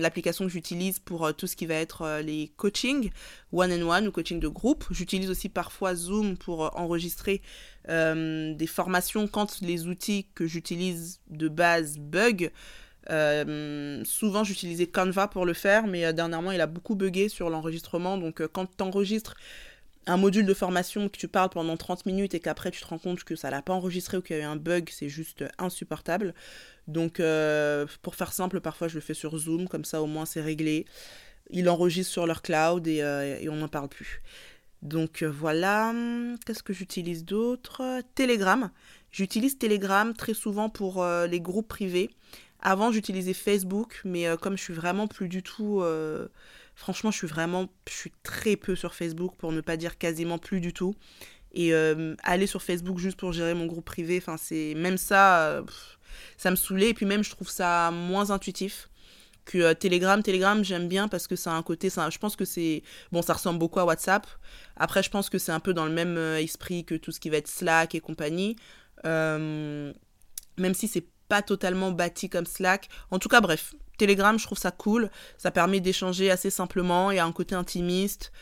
l'application 0.00 0.44
que 0.44 0.52
j'utilise 0.52 1.00
pour 1.00 1.34
tout 1.34 1.48
ce 1.48 1.56
qui 1.56 1.66
va 1.66 1.74
être 1.74 2.20
les 2.22 2.52
coachings, 2.56 3.10
one 3.52 3.72
and 3.72 3.88
one 3.88 4.06
ou 4.06 4.12
coaching 4.12 4.38
de 4.38 4.48
groupe. 4.48 4.84
J'utilise 4.92 5.30
aussi 5.30 5.48
parfois 5.48 5.96
Zoom 5.96 6.36
pour 6.36 6.78
enregistrer 6.78 7.42
des 7.88 8.66
formations 8.68 9.26
quand 9.26 9.60
les 9.62 9.88
outils 9.88 10.28
que 10.36 10.46
j'utilise 10.46 11.20
de 11.28 11.48
base 11.48 11.98
bug. 11.98 12.52
Euh, 13.10 14.02
souvent, 14.04 14.44
j'utilisais 14.44 14.86
Canva 14.86 15.28
pour 15.28 15.44
le 15.46 15.52
faire, 15.52 15.86
mais 15.86 16.04
euh, 16.04 16.12
dernièrement, 16.12 16.52
il 16.52 16.60
a 16.60 16.66
beaucoup 16.66 16.94
bugué 16.94 17.28
sur 17.28 17.50
l'enregistrement. 17.50 18.18
Donc, 18.18 18.40
euh, 18.40 18.48
quand 18.50 18.66
tu 18.76 18.82
enregistres 18.82 19.34
un 20.06 20.16
module 20.16 20.44
de 20.44 20.54
formation 20.54 21.08
que 21.08 21.16
tu 21.16 21.28
parles 21.28 21.50
pendant 21.50 21.76
30 21.76 22.04
minutes 22.04 22.34
et 22.34 22.40
qu'après 22.40 22.70
tu 22.70 22.80
te 22.82 22.86
rends 22.86 22.98
compte 22.98 23.24
que 23.24 23.36
ça 23.36 23.50
l'a 23.50 23.62
pas 23.62 23.72
enregistré 23.72 24.18
ou 24.18 24.20
qu'il 24.20 24.36
y 24.36 24.38
a 24.38 24.42
eu 24.42 24.46
un 24.46 24.56
bug, 24.56 24.90
c'est 24.90 25.08
juste 25.08 25.44
insupportable. 25.58 26.34
Donc, 26.88 27.22
pour 28.02 28.14
faire 28.14 28.32
simple, 28.34 28.60
parfois 28.60 28.88
je 28.88 28.96
le 28.96 29.00
fais 29.00 29.14
sur 29.14 29.38
Zoom, 29.38 29.66
comme 29.66 29.86
ça 29.86 30.02
au 30.02 30.06
moins 30.06 30.26
c'est 30.26 30.42
réglé. 30.42 30.84
Ils 31.48 31.70
enregistrent 31.70 32.12
sur 32.12 32.26
leur 32.26 32.42
cloud 32.42 32.86
et, 32.86 33.48
on 33.48 33.56
n'en 33.56 33.68
parle 33.68 33.88
plus. 33.88 34.20
Donc 34.82 35.22
voilà, 35.22 35.94
qu'est-ce 36.44 36.62
que 36.62 36.74
j'utilise 36.74 37.24
d'autre? 37.24 38.02
Telegram. 38.14 38.70
J'utilise 39.10 39.56
Telegram 39.56 40.12
très 40.12 40.34
souvent 40.34 40.68
pour 40.68 41.02
les 41.02 41.40
groupes 41.40 41.68
privés. 41.68 42.10
Avant, 42.66 42.90
j'utilisais 42.90 43.34
Facebook, 43.34 44.00
mais 44.06 44.26
euh, 44.26 44.38
comme 44.38 44.56
je 44.56 44.62
suis 44.62 44.72
vraiment 44.72 45.06
plus 45.06 45.28
du 45.28 45.42
tout. 45.42 45.82
Euh, 45.82 46.28
franchement, 46.74 47.10
je 47.10 47.18
suis 47.18 47.26
vraiment. 47.26 47.68
Je 47.86 47.92
suis 47.94 48.12
très 48.22 48.56
peu 48.56 48.74
sur 48.74 48.94
Facebook, 48.94 49.36
pour 49.36 49.52
ne 49.52 49.60
pas 49.60 49.76
dire 49.76 49.98
quasiment 49.98 50.38
plus 50.38 50.60
du 50.60 50.72
tout. 50.72 50.94
Et 51.52 51.74
euh, 51.74 52.14
aller 52.22 52.46
sur 52.46 52.62
Facebook 52.62 52.98
juste 52.98 53.18
pour 53.18 53.34
gérer 53.34 53.52
mon 53.52 53.66
groupe 53.66 53.84
privé, 53.84 54.16
enfin, 54.16 54.38
c'est. 54.38 54.72
Même 54.76 54.96
ça, 54.96 55.62
ça 56.38 56.50
me 56.50 56.56
saoulait. 56.56 56.88
Et 56.88 56.94
puis 56.94 57.04
même, 57.04 57.22
je 57.22 57.30
trouve 57.30 57.50
ça 57.50 57.90
moins 57.90 58.30
intuitif 58.30 58.88
que 59.44 59.74
Telegram. 59.74 60.22
Telegram, 60.22 60.64
j'aime 60.64 60.88
bien 60.88 61.06
parce 61.06 61.26
que 61.26 61.36
ça 61.36 61.52
a 61.52 61.54
un 61.56 61.62
côté. 61.62 61.90
Ça, 61.90 62.08
je 62.08 62.18
pense 62.18 62.34
que 62.34 62.46
c'est. 62.46 62.82
Bon, 63.12 63.20
ça 63.20 63.34
ressemble 63.34 63.58
beaucoup 63.58 63.80
à 63.80 63.84
WhatsApp. 63.84 64.26
Après, 64.76 65.02
je 65.02 65.10
pense 65.10 65.28
que 65.28 65.36
c'est 65.36 65.52
un 65.52 65.60
peu 65.60 65.74
dans 65.74 65.84
le 65.84 65.92
même 65.92 66.16
esprit 66.38 66.86
que 66.86 66.94
tout 66.94 67.12
ce 67.12 67.20
qui 67.20 67.28
va 67.28 67.36
être 67.36 67.48
Slack 67.48 67.94
et 67.94 68.00
compagnie. 68.00 68.56
même 69.04 69.92
si 70.72 70.88
c'est 70.88 71.04
pas 71.28 71.42
totalement 71.42 71.90
bâti 71.90 72.28
comme 72.28 72.46
Slack. 72.46 72.88
En 73.10 73.18
tout 73.18 73.28
cas, 73.28 73.40
bref, 73.40 73.74
Telegram, 73.98 74.38
je 74.38 74.44
trouve 74.44 74.58
ça 74.58 74.70
cool. 74.70 75.10
Ça 75.38 75.50
permet 75.50 75.80
d'échanger 75.80 76.30
assez 76.30 76.50
simplement. 76.50 77.10
Il 77.10 77.16
y 77.16 77.20
a 77.20 77.24
un 77.24 77.32
côté 77.32 77.54
intimiste. 77.54 78.32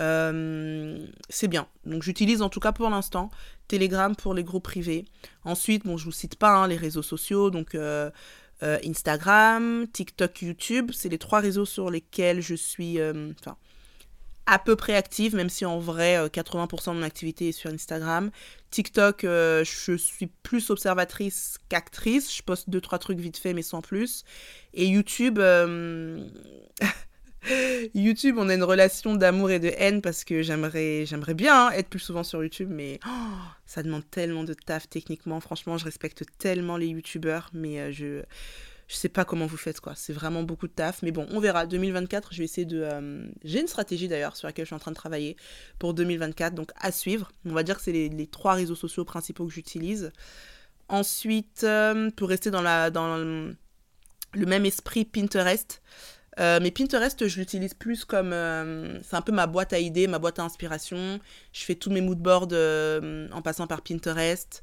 Euh, 0.00 1.06
c'est 1.28 1.48
bien. 1.48 1.66
Donc 1.84 2.02
j'utilise 2.02 2.40
en 2.40 2.48
tout 2.48 2.60
cas 2.60 2.72
pour 2.72 2.88
l'instant 2.88 3.30
Telegram 3.68 4.16
pour 4.16 4.34
les 4.34 4.44
groupes 4.44 4.64
privés. 4.64 5.04
Ensuite, 5.44 5.84
bon, 5.84 5.96
je 5.96 6.04
vous 6.04 6.12
cite 6.12 6.36
pas 6.36 6.50
hein, 6.50 6.68
les 6.68 6.76
réseaux 6.76 7.02
sociaux, 7.02 7.50
donc 7.50 7.74
euh, 7.74 8.10
euh, 8.62 8.78
Instagram, 8.84 9.86
TikTok, 9.92 10.42
YouTube, 10.42 10.92
c'est 10.94 11.08
les 11.08 11.18
trois 11.18 11.40
réseaux 11.40 11.64
sur 11.64 11.90
lesquels 11.90 12.40
je 12.40 12.54
suis, 12.54 12.98
enfin, 13.02 13.56
à 14.46 14.58
peu 14.58 14.76
près 14.76 14.94
active, 14.94 15.34
même 15.34 15.48
si 15.48 15.64
en 15.64 15.78
vrai 15.78 16.26
80% 16.28 16.90
de 16.92 16.98
mon 16.98 17.02
activité 17.02 17.48
est 17.48 17.52
sur 17.52 17.70
Instagram. 17.70 18.30
TikTok, 18.70 19.20
je 19.22 19.96
suis 19.96 20.26
plus 20.42 20.70
observatrice 20.70 21.58
qu'actrice. 21.68 22.34
Je 22.34 22.42
poste 22.42 22.68
deux 22.68 22.80
trois 22.80 22.98
trucs 22.98 23.18
vite 23.18 23.36
fait, 23.36 23.54
mais 23.54 23.62
sans 23.62 23.82
plus. 23.82 24.24
Et 24.74 24.86
YouTube, 24.86 25.38
YouTube, 27.94 28.36
on 28.38 28.48
a 28.48 28.54
une 28.54 28.62
relation 28.62 29.14
d'amour 29.14 29.50
et 29.50 29.58
de 29.58 29.72
haine 29.76 30.00
parce 30.00 30.24
que 30.24 30.42
j'aimerais, 30.42 31.04
j'aimerais 31.06 31.34
bien 31.34 31.66
hein, 31.66 31.70
être 31.72 31.88
plus 31.88 31.98
souvent 31.98 32.22
sur 32.22 32.42
YouTube, 32.42 32.68
mais 32.70 33.00
oh, 33.06 33.10
ça 33.66 33.82
demande 33.82 34.08
tellement 34.10 34.44
de 34.44 34.54
taf 34.54 34.88
techniquement. 34.88 35.40
Franchement, 35.40 35.76
je 35.76 35.84
respecte 35.84 36.24
tellement 36.38 36.76
les 36.76 36.86
YouTubeurs, 36.86 37.50
mais 37.52 37.80
euh, 37.80 37.92
je 37.92 38.22
je 38.92 38.98
sais 38.98 39.08
pas 39.08 39.24
comment 39.24 39.46
vous 39.46 39.56
faites 39.56 39.80
quoi. 39.80 39.94
C'est 39.96 40.12
vraiment 40.12 40.42
beaucoup 40.42 40.68
de 40.68 40.72
taf, 40.72 41.00
mais 41.02 41.12
bon, 41.12 41.26
on 41.30 41.40
verra. 41.40 41.66
2024, 41.66 42.34
je 42.34 42.38
vais 42.38 42.44
essayer 42.44 42.66
de. 42.66 42.82
Euh, 42.82 43.26
j'ai 43.42 43.60
une 43.60 43.66
stratégie 43.66 44.06
d'ailleurs 44.06 44.36
sur 44.36 44.46
laquelle 44.46 44.66
je 44.66 44.68
suis 44.68 44.76
en 44.76 44.78
train 44.78 44.90
de 44.90 44.96
travailler 44.96 45.36
pour 45.78 45.94
2024, 45.94 46.54
donc 46.54 46.70
à 46.76 46.92
suivre. 46.92 47.32
On 47.46 47.54
va 47.54 47.62
dire 47.62 47.76
que 47.76 47.82
c'est 47.82 47.92
les, 47.92 48.26
trois 48.26 48.52
réseaux 48.52 48.74
sociaux 48.74 49.06
principaux 49.06 49.46
que 49.46 49.52
j'utilise. 49.52 50.12
Ensuite, 50.88 51.62
euh, 51.64 52.10
pour 52.10 52.28
rester 52.28 52.50
dans 52.50 52.60
la 52.60 52.90
le 52.90 54.46
même 54.46 54.66
esprit 54.66 55.06
Pinterest. 55.06 55.82
Euh, 56.40 56.58
mais 56.62 56.70
Pinterest, 56.70 57.26
je 57.26 57.38
l'utilise 57.38 57.74
plus 57.74 58.04
comme. 58.04 58.30
C'est 59.02 59.16
un 59.16 59.22
peu 59.22 59.32
ma 59.32 59.46
boîte 59.46 59.72
à 59.72 59.78
idées, 59.78 60.06
ma 60.06 60.18
boîte 60.18 60.38
à 60.38 60.42
inspiration. 60.42 61.18
Je 61.52 61.64
fais 61.64 61.76
tous 61.76 61.90
mes 61.90 62.02
moodboards 62.02 62.48
euh, 62.52 63.28
en 63.32 63.40
passant 63.40 63.66
par 63.66 63.80
Pinterest. 63.80 64.62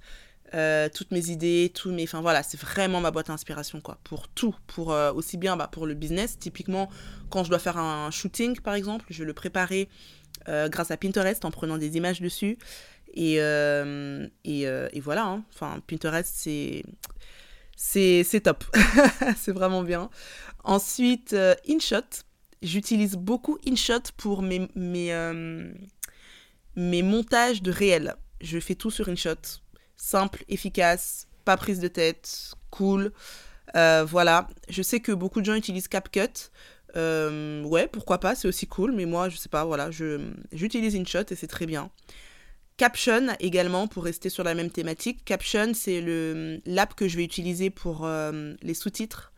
Toutes 0.94 1.12
mes 1.12 1.30
idées, 1.30 1.72
tous 1.74 1.92
mes. 1.92 2.04
Enfin 2.04 2.22
voilà, 2.22 2.44
c'est 2.44 2.60
vraiment 2.60 3.02
ma 3.02 3.12
boîte 3.12 3.30
à 3.30 3.34
inspiration, 3.34 3.82
quoi. 3.82 4.00
Pour 4.04 4.28
tout. 4.28 4.56
Pour, 4.68 4.90
aussi 5.16 5.38
bien 5.38 5.58
bah, 5.58 5.70
pour 5.72 5.86
le 5.86 5.94
business. 5.94 6.38
Typiquement, 6.40 6.90
quand 7.30 7.44
je 7.44 7.50
dois 7.50 7.60
faire 7.60 7.78
un 7.78 8.12
shooting, 8.12 8.60
par 8.60 8.74
exemple, 8.74 9.06
je 9.10 9.20
vais 9.20 9.26
le 9.26 9.34
préparer 9.34 9.90
grâce 10.48 10.92
à 10.92 10.98
Pinterest 10.98 11.46
en 11.46 11.52
prenant 11.52 11.78
des 11.78 11.98
images 11.98 12.22
dessus. 12.22 12.58
Et, 13.14 13.36
et, 13.36 15.00
voilà. 15.02 15.44
Hein. 15.62 15.82
Pinterest, 15.88 16.34
c'est. 17.78 18.42
Top. 18.44 18.64
c'est 19.38 19.52
vraiment 19.52 19.84
bien. 19.84 20.10
Ensuite, 20.64 21.34
euh, 21.34 21.56
InShot. 21.68 22.24
J'utilise 22.62 23.16
beaucoup 23.16 23.58
InShot 23.66 24.12
pour 24.18 24.42
mes, 24.42 24.68
mes, 24.76 25.14
euh, 25.14 25.72
mes 26.76 27.02
montages 27.02 27.62
de 27.62 27.72
réel. 27.72 28.16
Je 28.42 28.60
fais 28.60 28.76
tout 28.76 28.92
sur 28.92 29.08
InShot. 29.08 29.62
Simple, 30.02 30.44
efficace, 30.48 31.28
pas 31.46 31.58
prise 31.58 31.80
de 31.80 31.88
tête, 31.88 32.54
cool. 32.72 33.12
Euh, 33.76 34.06
voilà. 34.08 34.48
Je 34.70 34.82
sais 34.82 35.00
que 35.00 35.12
beaucoup 35.12 35.42
de 35.42 35.46
gens 35.46 35.56
utilisent 35.56 35.88
CapCut. 35.88 36.50
ouais, 36.96 37.88
pourquoi 37.92 38.20
pas, 38.20 38.34
c'est 38.34 38.48
aussi 38.48 38.66
cool, 38.66 38.94
mais 38.94 39.06
moi, 39.06 39.30
je 39.30 39.38
sais 39.38 39.50
pas, 39.50 39.66
voilà, 39.66 39.90
j'utilise 40.52 40.96
InShot 40.96 41.26
et 41.30 41.36
c'est 41.36 41.48
très 41.48 41.66
bien. 41.66 41.92
Caption 42.78 43.28
également, 43.42 43.88
pour 43.88 44.06
rester 44.06 44.30
sur 44.30 44.44
la 44.44 44.56
même 44.56 44.72
thématique. 44.72 45.26
Caption, 45.26 45.74
c'est 45.74 46.02
l'app 46.66 46.96
que 46.96 47.08
je 47.08 47.18
vais 47.18 47.26
utiliser 47.26 47.70
pour 47.70 48.08
les 48.62 48.74
sous-titres 48.74 49.34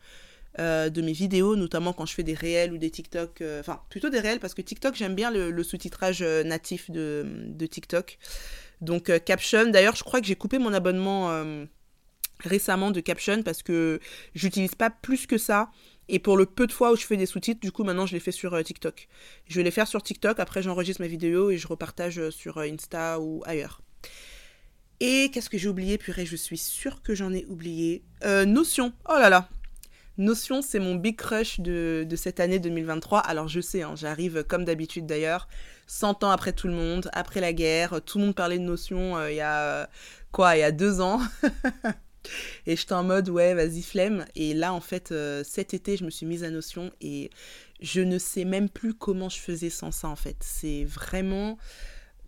euh, 0.58 0.90
de 0.90 1.00
mes 1.00 1.12
vidéos, 1.12 1.56
notamment 1.56 1.94
quand 1.94 2.04
je 2.04 2.12
fais 2.12 2.22
des 2.22 2.34
réels 2.34 2.74
ou 2.74 2.78
des 2.78 2.90
TikTok. 2.90 3.40
Euh, 3.40 3.60
enfin, 3.60 3.80
plutôt 3.88 4.10
des 4.10 4.20
réels 4.20 4.38
parce 4.38 4.52
que 4.52 4.60
TikTok, 4.60 4.94
j'aime 4.94 5.14
bien 5.14 5.30
le, 5.30 5.62
sous-titrage 5.62 6.20
euh, 6.20 6.44
natif 6.44 6.90
de, 6.90 7.66
TikTok. 7.70 8.18
Donc, 8.82 9.10
Caption. 9.24 9.70
D'ailleurs, 9.70 9.96
je 9.96 10.04
crois 10.04 10.20
que 10.20 10.26
j'ai 10.26 10.36
coupé 10.36 10.58
mon 10.58 10.74
abonnement 10.74 11.44
récemment 12.40 12.90
de 12.90 13.00
Caption 13.00 13.42
parce 13.42 13.62
que 13.62 14.00
j'utilise 14.34 14.74
pas 14.74 14.90
plus 14.90 15.26
que 15.26 15.38
ça. 15.38 15.70
Et 16.08 16.18
pour 16.18 16.36
le 16.36 16.44
peu 16.44 16.66
de 16.66 16.72
fois 16.72 16.92
où 16.92 16.96
je 16.96 17.06
fais 17.06 17.16
des 17.16 17.26
sous-titres, 17.26 17.60
du 17.60 17.72
coup, 17.72 17.84
maintenant, 17.84 18.04
je 18.04 18.12
les 18.12 18.20
fais 18.20 18.32
sur 18.32 18.62
TikTok. 18.62 19.08
Je 19.46 19.56
vais 19.56 19.62
les 19.62 19.70
faire 19.70 19.86
sur 19.86 20.02
TikTok, 20.02 20.40
après, 20.40 20.60
j'enregistre 20.60 21.00
mes 21.00 21.08
vidéos 21.08 21.50
et 21.50 21.56
je 21.56 21.66
repartage 21.68 22.28
sur 22.30 22.58
Insta 22.58 23.20
ou 23.20 23.42
ailleurs. 23.46 23.80
Et 24.98 25.30
qu'est-ce 25.32 25.48
que 25.48 25.58
j'ai 25.58 25.68
oublié? 25.68 25.98
Purée, 25.98 26.26
je 26.26 26.36
suis 26.36 26.58
sûre 26.58 27.02
que 27.02 27.14
j'en 27.14 27.32
ai 27.32 27.46
oublié. 27.46 28.02
Notion. 28.46 28.92
Oh 29.08 29.14
là 29.14 29.30
là, 29.30 29.48
Notion, 30.18 30.60
c'est 30.60 30.78
mon 30.78 30.94
big 30.94 31.16
crush 31.16 31.60
de, 31.60 32.06
cette 32.16 32.38
année 32.38 32.58
2023. 32.58 33.20
Alors 33.20 33.48
je 33.48 33.60
sais, 33.60 33.82
hein, 33.82 33.94
j'arrive 33.96 34.44
comme 34.44 34.64
d'habitude 34.64 35.06
d'ailleurs, 35.06 35.48
100 35.86 36.24
ans 36.24 36.30
après 36.30 36.52
tout 36.52 36.68
le 36.68 36.74
monde, 36.74 37.08
après 37.14 37.40
la 37.40 37.52
guerre, 37.52 38.02
tout 38.04 38.18
le 38.18 38.26
monde 38.26 38.34
parlait 38.34 38.58
de 38.58 38.64
Notion 38.64 39.16
euh, 39.16 39.30
il 39.30 39.36
y 39.36 39.40
a 39.40 39.88
quoi, 40.30 40.56
il 40.56 40.60
y 40.60 40.64
a 40.64 40.72
deux 40.72 41.00
ans. 41.00 41.20
et 42.66 42.76
j'étais 42.76 42.92
en 42.92 43.04
mode 43.04 43.30
ouais, 43.30 43.54
vas-y 43.54 43.82
flemme. 43.82 44.26
Et 44.34 44.52
là 44.52 44.74
en 44.74 44.80
fait, 44.80 45.12
euh, 45.12 45.42
cet 45.44 45.72
été, 45.72 45.96
je 45.96 46.04
me 46.04 46.10
suis 46.10 46.26
mise 46.26 46.44
à 46.44 46.50
Notion 46.50 46.92
et 47.00 47.30
je 47.80 48.02
ne 48.02 48.18
sais 48.18 48.44
même 48.44 48.68
plus 48.68 48.92
comment 48.92 49.30
je 49.30 49.38
faisais 49.38 49.70
sans 49.70 49.92
ça 49.92 50.08
en 50.08 50.16
fait. 50.16 50.36
C'est 50.40 50.84
vraiment 50.84 51.56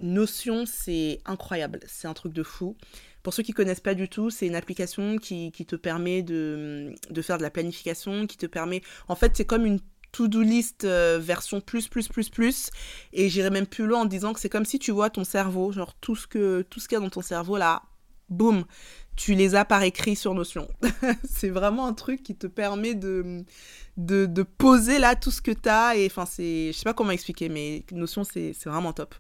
Notion, 0.00 0.64
c'est 0.67 1.21
incroyable, 1.26 1.81
c'est 1.87 2.09
un 2.09 2.14
truc 2.14 2.33
de 2.33 2.43
fou. 2.43 2.76
Pour 3.25 3.33
ceux 3.33 3.43
qui 3.43 3.52
connaissent 3.52 3.81
pas 3.81 3.95
du 3.95 4.09
tout, 4.09 4.28
c'est 4.28 4.47
une 4.47 4.54
application 4.54 5.16
qui, 5.16 5.50
te 5.50 5.76
permet 5.76 6.23
de, 6.23 6.95
faire 7.23 7.38
de 7.38 7.43
la 7.43 7.50
planification, 7.50 8.28
qui 8.28 8.37
te 8.37 8.45
permet... 8.45 8.83
En 9.09 9.16
fait, 9.16 9.33
c'est 9.35 9.47
comme 9.47 9.64
une 9.64 9.81
to-do 10.12 10.43
list 10.43 10.85
euh, 10.85 11.19
version 11.21 11.62
plus, 11.62 11.88
plus, 11.88 12.07
plus, 12.07 12.28
plus. 12.28 12.71
Et 13.14 13.31
j'irai 13.31 13.49
même 13.49 13.66
plus 13.66 13.87
loin 13.87 14.02
en 14.02 14.04
disant 14.04 14.35
que 14.35 14.40
c'est 14.40 14.50
comme 14.50 14.66
si 14.66 14.78
tu 14.78 14.93
vois 14.93 15.09
ton 15.09 15.25
cerveau, 15.25 15.73
genre 15.73 15.95
tout 15.95 16.14
ce 16.14 16.28
qu'il 16.28 16.93
y 16.93 16.95
a 16.95 17.00
dans 17.00 17.09
ton 17.09 17.23
cerveau 17.23 17.57
là, 17.57 17.83
boum, 18.28 18.66
tu 19.16 19.35
les 19.35 19.54
as 19.54 19.64
par 19.64 19.83
écrit 19.85 20.16
sur 20.16 20.35
Notion. 20.35 20.69
c'est 21.25 21.49
vraiment 21.49 21.87
un 21.87 21.95
truc 21.95 22.23
qui 22.23 22.37
te 22.37 22.47
permet 22.47 22.95
de, 22.95 23.43
de, 23.97 24.43
poser 24.43 24.99
là 24.99 25.16
tout 25.16 25.31
ce 25.31 25.40
que 25.40 25.50
tu 25.50 25.69
as. 25.71 25.97
Et 25.97 26.04
enfin, 26.07 26.26
c'est, 26.26 26.73
je 26.73 26.78
sais 26.78 26.85
pas 26.85 26.95
comment 26.95 27.12
expliquer, 27.12 27.49
mais 27.49 27.87
Notion, 27.90 28.23
c'est 28.23 28.52
vraiment 28.66 28.93
top. 28.93 29.14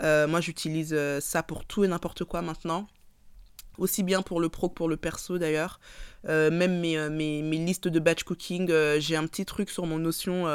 Euh, 0.00 0.28
moi, 0.28 0.42
j'utilise 0.42 0.92
euh, 0.92 1.18
ça 1.20 1.42
pour 1.42 1.64
tout 1.64 1.82
et 1.82 1.88
n'importe 1.88 2.24
quoi 2.24 2.42
maintenant 2.42 2.86
aussi 3.78 4.02
bien 4.02 4.22
pour 4.22 4.40
le 4.40 4.48
pro 4.48 4.68
que 4.68 4.74
pour 4.74 4.88
le 4.88 4.96
perso 4.96 5.38
d'ailleurs. 5.38 5.80
Euh, 6.28 6.50
même 6.50 6.80
mes, 6.80 6.98
euh, 6.98 7.10
mes, 7.10 7.42
mes, 7.42 7.58
listes 7.58 7.88
de 7.88 8.00
batch 8.00 8.24
cooking, 8.24 8.70
euh, 8.70 8.98
j'ai 9.00 9.16
un 9.16 9.26
petit 9.26 9.44
truc 9.44 9.70
sur 9.70 9.86
mon 9.86 9.98
notion 9.98 10.46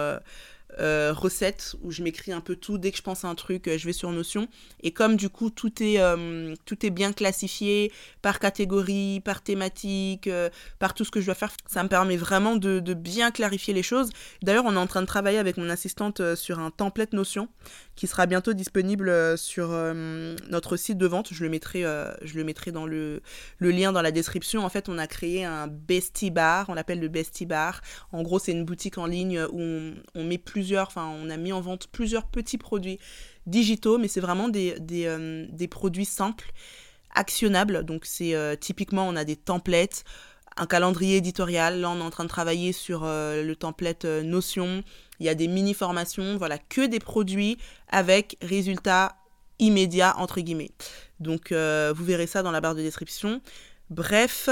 euh, 0.80 1.13
recettes 1.13 1.75
où 1.82 1.92
je 1.92 2.03
m'écris 2.03 2.32
un 2.32 2.42
peu 2.42 2.56
tout. 2.56 2.77
Dès 2.77 2.92
que 2.92 2.98
je 2.98 3.01
pense 3.01 3.25
à 3.25 3.27
un 3.27 3.36
truc, 3.36 3.68
euh, 3.68 3.77
je 3.77 3.86
vais 3.86 3.94
sur 3.94 4.12
Notion. 4.12 4.48
Et 4.82 4.92
comme 4.92 5.15
du 5.15 5.30
coup, 5.30 5.50
tout 5.50 5.82
est, 5.82 6.00
euh, 6.00 6.56
tout 6.65 6.86
est 6.86 6.89
bien 6.89 7.13
classifié 7.13 7.92
par 8.22 8.39
catégorie, 8.39 9.22
par 9.22 9.42
thématique, 9.42 10.30
par 10.80 10.94
tout 10.94 11.06
ce 11.06 11.12
que 11.12 11.22
je 11.22 11.25
dois 11.25 11.36
faire, 11.36 11.51
ça 11.68 11.84
me 11.84 11.89
permet 11.89 12.18
vraiment 12.18 12.56
de, 12.56 12.80
de 12.80 12.94
bien 12.94 13.32
clarifier 13.32 13.74
les 13.74 13.84
choses. 13.84 14.10
D'ailleurs, 14.42 14.65
on 14.65 14.74
est 14.74 14.77
en 14.77 14.88
train 14.88 15.01
de 15.01 15.08
travailler 15.08 15.38
avec 15.38 15.58
mon 15.58 15.70
assistante 15.70 16.36
sur 16.36 16.60
un 16.60 16.72
template 16.72 17.13
Notion 17.13 17.50
qui 17.96 18.08
sera 18.08 18.25
bientôt 18.25 18.53
disponible 18.53 19.38
sur 19.38 19.70
notre 20.50 20.77
site 20.77 20.98
de 20.98 21.06
vente. 21.06 21.30
Je 21.32 21.44
le 21.44 21.50
mettrai, 21.50 21.82
je 21.82 22.36
le 22.36 22.44
mettrai 22.44 22.72
dans 22.72 22.86
le, 22.86 23.22
le 23.58 23.72
lien 23.72 23.92
dans 23.92 24.01
la 24.01 24.12
description. 24.12 24.63
En 24.65 24.70
fait, 24.70 24.89
on 24.89 24.98
a 24.98 25.08
créé 25.08 25.44
un 25.44 25.68
Bestie 25.68 26.32
Bar, 26.32 26.65
on 26.70 26.74
l'appelle 26.74 27.00
le 27.00 27.10
Bestie 27.10 27.46
Bar. 27.46 27.82
En 28.12 28.24
gros, 28.24 28.39
c'est 28.39 28.51
une 28.51 28.65
boutique 28.65 28.98
en 28.98 29.06
ligne 29.06 29.44
où 29.51 29.60
on, 29.60 29.94
on 30.15 30.24
met 30.24 30.38
plus 30.38 30.62
on 30.96 31.29
a 31.29 31.38
mis 31.38 31.51
en 31.51 31.62
vente 31.62 31.88
plusieurs 31.88 32.25
petits 32.25 32.58
produits 32.58 33.00
digitaux, 33.46 33.98
mais 33.98 34.08
c'est 34.08 34.22
vraiment 34.22 34.50
des, 34.50 34.79
des, 34.79 35.05
euh, 35.05 35.67
produits 35.70 36.05
simples, 36.05 36.51
actionnables. 37.13 37.84
Donc 37.84 38.05
c'est 38.05 38.36
euh, 38.36 38.55
typiquement 38.55 39.08
on 39.08 39.15
a 39.15 39.24
des 39.24 39.36
templates, 39.36 40.03
un 40.58 40.65
calendrier 40.65 41.17
éditorial. 41.17 41.82
Là 41.82 41.89
on 41.89 42.00
est 42.00 42.03
en 42.03 42.10
train 42.10 42.24
de 42.24 42.29
travailler 42.29 42.72
sur 42.72 43.03
euh, 43.03 43.43
le 43.43 43.55
template 43.55 44.05
Notion. 44.05 44.84
Il 45.20 45.25
y 45.25 45.29
a 45.29 45.36
des 45.36 45.48
mini 45.48 45.74
formations, 45.74 46.38
voilà, 46.38 46.58
que 46.58 46.86
des 46.86 47.00
produits 47.00 47.58
avec 47.89 48.38
résultats 48.41 49.15
immédiats 49.60 50.15
entre 50.17 50.41
guillemets. 50.41 50.72
Donc 51.20 51.51
vous 51.51 52.05
verrez 52.05 52.27
ça 52.27 52.43
dans 52.43 52.51
la 52.51 52.60
barre 52.60 52.75
de 52.75 52.82
description. 52.82 53.41
Bref, 53.89 54.50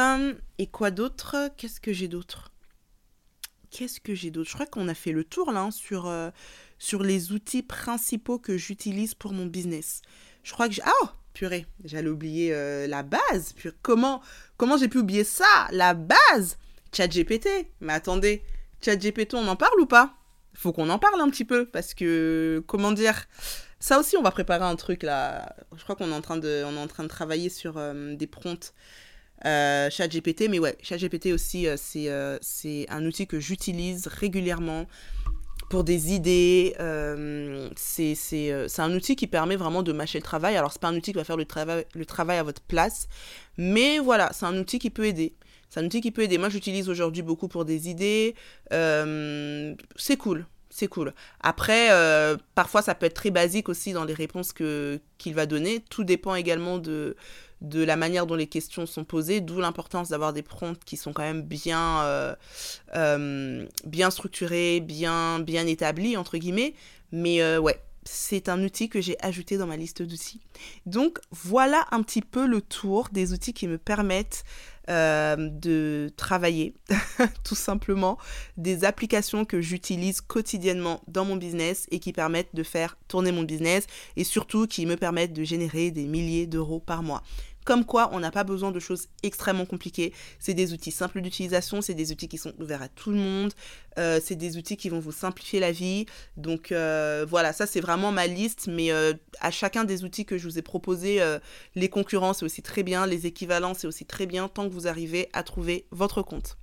et 0.59 0.67
quoi 0.67 0.91
d'autre? 0.91 1.49
Qu'est-ce 1.57 1.81
que 1.81 1.91
j'ai 1.91 2.07
d'autre? 2.07 2.50
Qu'est-ce 3.71 3.99
que 3.99 4.13
j'ai 4.13 4.29
d'autre? 4.29 4.49
Je 4.49 4.53
crois 4.53 4.67
qu'on 4.67 4.87
a 4.87 4.93
fait 4.93 5.11
le 5.11 5.23
tour 5.23 5.51
là 5.51 5.61
hein, 5.61 5.71
sur, 5.71 6.07
euh, 6.07 6.29
sur 6.77 7.01
les 7.01 7.31
outils 7.31 7.63
principaux 7.63 8.37
que 8.37 8.57
j'utilise 8.57 9.15
pour 9.15 9.33
mon 9.33 9.47
business. 9.47 10.01
Je 10.43 10.51
crois 10.51 10.67
que 10.67 10.75
j'ai... 10.75 10.83
Ah 10.85 11.15
Purée, 11.33 11.65
j'allais 11.85 12.09
oublier 12.09 12.53
euh, 12.53 12.87
la 12.87 13.03
base. 13.03 13.55
Comment, 13.81 14.21
comment 14.57 14.75
j'ai 14.75 14.89
pu 14.89 14.97
oublier 14.97 15.23
ça? 15.23 15.45
La 15.71 15.93
base 15.93 16.57
ChatGPT. 16.91 17.47
Mais 17.79 17.93
attendez, 17.93 18.43
ChatGPT, 18.81 19.35
on 19.35 19.47
en 19.47 19.55
parle 19.55 19.79
ou 19.79 19.85
pas? 19.85 20.17
Faut 20.53 20.73
qu'on 20.73 20.89
en 20.89 20.99
parle 20.99 21.21
un 21.21 21.29
petit 21.29 21.45
peu 21.45 21.65
parce 21.65 21.93
que, 21.93 22.61
comment 22.67 22.91
dire? 22.91 23.27
Ça 23.79 23.97
aussi, 23.97 24.17
on 24.17 24.21
va 24.21 24.31
préparer 24.31 24.65
un 24.65 24.75
truc 24.75 25.03
là. 25.03 25.55
Je 25.75 25.81
crois 25.83 25.95
qu'on 25.95 26.11
est 26.11 26.15
en 26.15 26.21
train 26.21 26.35
de, 26.35 26.63
on 26.67 26.75
est 26.75 26.81
en 26.81 26.87
train 26.87 27.03
de 27.03 27.07
travailler 27.07 27.49
sur 27.49 27.77
euh, 27.77 28.13
des 28.15 28.27
prompts 28.27 28.73
euh, 29.45 29.89
ChatGPT, 29.89 30.50
mais 30.50 30.60
ouais, 30.60 30.77
ChatGPT 30.81 31.27
aussi, 31.27 31.67
euh, 31.67 31.75
euh, 31.95 32.38
c'est 32.41 32.86
un 32.89 33.05
outil 33.05 33.27
que 33.27 33.39
j'utilise 33.39 34.07
régulièrement 34.07 34.86
pour 35.69 35.83
des 35.83 36.13
idées. 36.13 36.75
c'est 37.75 38.79
un 38.79 38.93
outil 38.93 39.15
qui 39.15 39.27
permet 39.27 39.55
vraiment 39.55 39.83
de 39.83 39.93
mâcher 39.93 40.19
le 40.19 40.24
travail. 40.24 40.57
Alors, 40.57 40.71
c'est 40.74 40.81
pas 40.81 40.89
un 40.89 40.95
outil 40.95 41.12
qui 41.12 41.17
va 41.17 41.24
faire 41.24 41.38
le 41.38 41.45
travail, 41.45 41.86
le 41.95 42.05
travail 42.05 42.38
à 42.38 42.43
votre 42.43 42.62
place, 42.62 43.07
mais 43.57 44.00
voilà, 44.00 44.31
c'est 44.33 44.45
un 44.45 44.57
outil 44.57 44.79
qui 44.79 44.89
peut 44.89 45.05
aider. 45.05 45.33
C'est 45.69 45.79
un 45.79 45.86
outil 45.86 46.01
qui 46.01 46.12
peut 46.12 46.24
aider. 46.24 46.38
Moi, 46.38 46.50
j'utilise 46.50 46.89
aujourd'hui 46.89 47.21
beaucoup 47.21 47.48
pour 47.48 47.63
des 47.65 47.89
idées. 47.89 48.36
c'est 48.69 50.17
cool. 50.17 50.45
c'est 50.69 50.88
cool. 50.88 51.13
Après, 51.39 51.91
euh, 51.91 52.38
parfois, 52.55 52.81
ça 52.81 52.93
peut 52.93 53.05
être 53.05 53.13
très 53.15 53.31
basique 53.31 53.69
aussi 53.69 53.93
dans 53.93 54.03
les 54.03 54.13
réponses 54.13 54.53
que 54.53 55.00
qu'il 55.17 55.33
va 55.33 55.45
donner. 55.45 55.79
Tout 55.89 56.03
dépend 56.03 56.36
également 56.36 56.77
de, 56.77 57.15
de 57.61 57.83
la 57.83 57.95
manière 57.95 58.25
dont 58.25 58.35
les 58.35 58.47
questions 58.47 58.85
sont 58.85 59.03
posées, 59.03 59.39
d'où 59.39 59.59
l'importance 59.59 60.09
d'avoir 60.09 60.33
des 60.33 60.41
prompts 60.41 60.83
qui 60.83 60.97
sont 60.97 61.13
quand 61.13 61.23
même 61.23 61.43
bien, 61.43 62.01
euh, 62.01 62.35
euh, 62.95 63.65
bien 63.85 64.09
structurés, 64.09 64.79
bien, 64.79 65.45
établis, 65.47 66.17
entre 66.17 66.37
guillemets. 66.37 66.73
Mais 67.11 67.57
ouais, 67.57 67.79
c'est 68.03 68.49
un 68.49 68.63
outil 68.63 68.89
que 68.89 69.01
j'ai 69.01 69.17
ajouté 69.23 69.57
dans 69.57 69.67
ma 69.67 69.77
liste 69.77 70.01
d'outils. 70.01 70.41
Donc 70.85 71.19
voilà 71.31 71.85
un 71.91 72.01
petit 72.01 72.21
peu 72.21 72.47
le 72.47 72.61
tour 72.61 73.09
des 73.11 73.33
outils 73.33 73.53
qui 73.53 73.67
me 73.67 73.77
permettent 73.77 74.43
euh, 74.89 75.35
de 75.37 76.11
travailler, 76.17 76.73
tout 77.43 77.55
simplement, 77.55 78.17
des 78.57 78.83
applications 78.83 79.45
que 79.45 79.61
j'utilise 79.61 80.21
quotidiennement 80.21 81.01
dans 81.07 81.23
mon 81.23 81.35
business 81.35 81.85
et 81.91 81.99
qui 81.99 82.13
permettent 82.13 82.55
de 82.55 82.63
faire 82.63 82.97
tourner 83.07 83.31
mon 83.31 83.43
business 83.43 83.85
et 84.15 84.23
surtout 84.23 84.65
qui 84.65 84.87
me 84.87 84.97
permettent 84.97 85.33
de 85.33 85.43
générer 85.43 85.91
des 85.91 86.07
milliers 86.07 86.47
d'euros 86.47 86.79
par 86.79 87.03
mois. 87.03 87.21
Comme 87.65 87.85
quoi, 87.85 88.09
on 88.13 88.19
n'a 88.19 88.31
pas 88.31 88.43
besoin 88.43 88.71
de 88.71 88.79
choses 88.79 89.07
extrêmement 89.23 89.65
compliquées. 89.65 90.13
C'est 90.39 90.53
des 90.53 90.73
outils 90.73 90.91
simples 90.91 91.21
d'utilisation, 91.21 91.81
c'est 91.81 91.93
des 91.93 92.11
outils 92.11 92.27
qui 92.27 92.37
sont 92.37 92.53
ouverts 92.59 92.81
à 92.81 92.87
tout 92.87 93.11
le 93.11 93.17
monde, 93.17 93.53
euh, 93.99 94.19
c'est 94.23 94.35
des 94.35 94.57
outils 94.57 94.77
qui 94.77 94.89
vont 94.89 94.99
vous 94.99 95.11
simplifier 95.11 95.59
la 95.59 95.71
vie. 95.71 96.05
Donc 96.37 96.71
euh, 96.71 97.25
voilà, 97.27 97.53
ça 97.53 97.67
c'est 97.67 97.81
vraiment 97.81 98.11
ma 98.11 98.25
liste, 98.25 98.67
mais 98.67 98.91
euh, 98.91 99.13
à 99.39 99.51
chacun 99.51 99.83
des 99.83 100.03
outils 100.03 100.25
que 100.25 100.37
je 100.37 100.47
vous 100.47 100.57
ai 100.57 100.61
proposés, 100.61 101.21
les 101.75 101.89
concurrents 101.89 102.33
c'est 102.33 102.45
aussi 102.45 102.61
très 102.61 102.83
bien, 102.83 103.05
les 103.05 103.25
équivalents 103.27 103.73
c'est 103.73 103.87
aussi 103.87 104.05
très 104.05 104.25
bien, 104.25 104.47
tant 104.47 104.67
que 104.67 104.73
vous 104.73 104.87
arrivez 104.87 105.29
à 105.33 105.43
trouver 105.43 105.85
votre 105.91 106.21
compte. 106.21 106.57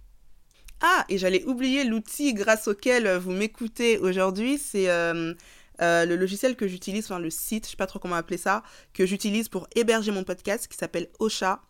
Ah, 0.80 1.04
et 1.08 1.18
j'allais 1.18 1.44
oublier 1.44 1.84
l'outil 1.84 2.34
grâce 2.34 2.68
auquel 2.68 3.08
vous 3.16 3.32
m'écoutez 3.32 3.98
aujourd'hui, 3.98 4.58
c'est 4.58 4.88
euh, 5.80 6.04
le 6.04 6.16
logiciel 6.16 6.56
que 6.56 6.66
j'utilise, 6.66 7.04
enfin 7.04 7.18
le 7.18 7.30
site, 7.30 7.66
je 7.66 7.70
sais 7.70 7.76
pas 7.76 7.86
trop 7.86 7.98
comment 7.98 8.16
appeler 8.16 8.38
ça, 8.38 8.62
que 8.92 9.06
j'utilise 9.06 9.48
pour 9.48 9.68
héberger 9.74 10.10
mon 10.10 10.24
podcast 10.24 10.68
qui 10.68 10.76
s'appelle 10.76 11.08
Ocha. 11.18 11.62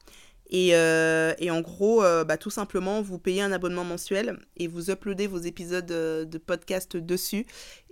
Et, 0.50 0.70
euh, 0.74 1.34
et, 1.38 1.50
en 1.50 1.60
gros, 1.60 2.02
euh, 2.02 2.24
bah, 2.24 2.38
tout 2.38 2.48
simplement, 2.48 3.02
vous 3.02 3.18
payez 3.18 3.42
un 3.42 3.52
abonnement 3.52 3.84
mensuel 3.84 4.38
et 4.56 4.66
vous 4.66 4.90
uploadez 4.90 5.26
vos 5.26 5.38
épisodes 5.38 5.84
de 5.86 6.38
podcast 6.38 6.96
dessus. 6.96 7.46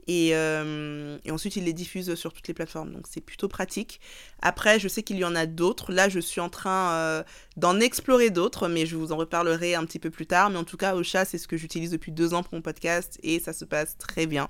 Et, 0.08 0.28
et, 0.28 1.30
ensuite, 1.30 1.56
il 1.56 1.64
les 1.64 1.74
diffuse 1.74 2.14
sur 2.14 2.32
toutes 2.32 2.48
les 2.48 2.54
plateformes. 2.54 2.92
Donc, 2.92 3.06
c'est 3.10 3.20
plutôt 3.20 3.48
pratique. 3.48 4.00
Après, 4.40 4.78
je 4.80 4.88
sais 4.88 5.02
qu'il 5.02 5.18
y 5.18 5.24
en 5.24 5.34
a 5.34 5.44
d'autres. 5.44 5.92
Là, 5.92 6.08
je 6.08 6.20
suis 6.20 6.40
en 6.40 6.48
train 6.48 7.24
d'en 7.58 7.78
explorer 7.78 8.30
d'autres, 8.30 8.68
mais 8.68 8.86
je 8.86 8.96
vous 8.96 9.12
en 9.12 9.16
reparlerai 9.16 9.74
un 9.74 9.84
petit 9.84 9.98
peu 9.98 10.08
plus 10.08 10.26
tard. 10.26 10.48
Mais 10.48 10.56
en 10.56 10.64
tout 10.64 10.78
cas, 10.78 10.94
Ocha, 10.94 11.26
c'est 11.26 11.36
ce 11.36 11.48
que 11.48 11.58
j'utilise 11.58 11.90
depuis 11.90 12.12
deux 12.12 12.32
ans 12.32 12.42
pour 12.42 12.54
mon 12.54 12.62
podcast 12.62 13.18
et 13.22 13.38
ça 13.38 13.52
se 13.52 13.66
passe 13.66 13.98
très 13.98 14.26
bien. 14.26 14.48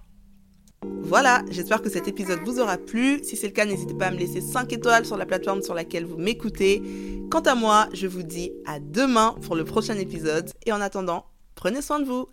Voilà, 0.83 1.43
j'espère 1.51 1.83
que 1.83 1.89
cet 1.89 2.09
épisode 2.09 2.41
vous 2.45 2.59
aura 2.61 2.79
plu. 2.79 3.23
Si 3.23 3.37
c'est 3.37 3.47
le 3.47 3.53
cas, 3.53 3.65
n'hésitez 3.65 3.95
pas 3.95 4.07
à 4.07 4.11
me 4.11 4.19
laisser 4.19 4.41
5 4.41 4.73
étoiles 4.73 5.07
sur 5.07 5.17
la 5.17 5.27
plateforme 5.27 5.63
sur 5.63 5.75
laquelle 5.75 6.05
vous 6.05 6.17
m'écoutez. 6.17 6.83
Quant 7.31 7.41
à 7.41 7.55
moi, 7.55 7.89
je 7.93 8.07
vous 8.07 8.23
dis 8.23 8.53
à 8.67 8.81
demain 8.81 9.37
pour 9.43 9.57
le 9.57 9.65
prochain 9.65 9.97
épisode. 9.97 10.51
Et 10.65 10.73
en 10.73 10.81
attendant, 10.81 11.27
prenez 11.55 11.81
soin 11.81 12.01
de 12.01 12.07
vous. 12.07 12.29